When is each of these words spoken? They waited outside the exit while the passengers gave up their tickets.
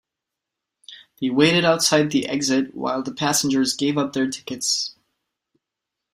They 1.21 1.29
waited 1.29 1.63
outside 1.63 2.09
the 2.09 2.25
exit 2.27 2.73
while 2.73 3.03
the 3.03 3.13
passengers 3.13 3.75
gave 3.75 3.99
up 3.99 4.13
their 4.13 4.31
tickets. 4.31 4.95